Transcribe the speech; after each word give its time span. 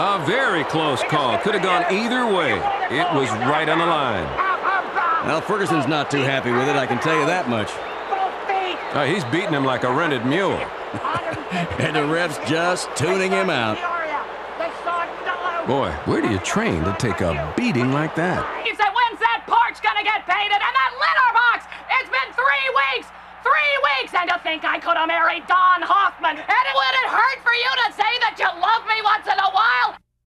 A 0.00 0.16
very 0.24 0.64
close 0.64 1.02
call. 1.12 1.36
Could 1.44 1.52
have 1.52 1.62
gone 1.62 1.84
either 1.92 2.24
way. 2.24 2.56
It 2.88 3.04
was 3.12 3.28
right 3.44 3.68
on 3.68 3.76
the 3.76 3.84
line. 3.84 4.24
Well, 5.28 5.42
Ferguson's 5.42 5.86
not 5.86 6.10
too 6.10 6.24
happy 6.24 6.50
with 6.50 6.72
it, 6.72 6.74
I 6.74 6.86
can 6.86 6.96
tell 7.04 7.12
you 7.20 7.26
that 7.26 7.52
much. 7.52 7.68
Uh, 8.96 9.04
he's 9.04 9.28
beating 9.28 9.52
him 9.52 9.68
like 9.68 9.84
a 9.84 9.92
rented 9.92 10.24
mule. 10.24 10.56
and 11.84 11.92
the 11.92 12.08
ref's 12.08 12.40
just 12.48 12.88
tuning 12.96 13.28
him 13.28 13.52
out. 13.52 13.76
Boy, 15.68 15.92
where 16.08 16.24
do 16.24 16.32
you 16.32 16.40
train 16.48 16.80
to 16.88 16.96
take 16.96 17.20
a 17.20 17.36
beating 17.52 17.92
like 17.92 18.16
that? 18.16 18.40
He 18.64 18.72
said, 18.72 18.88
when's 18.96 19.20
that 19.20 19.44
porch 19.44 19.84
gonna 19.84 20.00
get 20.00 20.24
painted? 20.24 20.64
And 20.64 20.74
that 20.80 20.92
litter 20.96 21.30
box! 21.36 21.68
It's 22.00 22.08
been 22.08 22.30
three 22.32 22.68
weeks! 22.72 23.12
Three 23.44 23.74
weeks! 24.00 24.16
And 24.16 24.32
to 24.32 24.40
think 24.40 24.64
I 24.64 24.80
could 24.80 24.96
have 24.96 25.12
married 25.12 25.44
Don 25.44 25.84
Hoffman! 25.84 26.40
And 26.40 26.64
would 26.72 26.94
it 27.04 27.08
hurt 27.12 27.38
for 27.44 27.52
you 27.52 27.72
to 27.84 27.88
say? 28.00 28.19